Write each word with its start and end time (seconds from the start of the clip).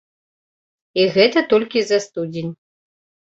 І 1.01 1.05
гэта 1.17 1.43
толькі 1.51 1.79
за 1.91 1.99
студзень. 2.07 2.51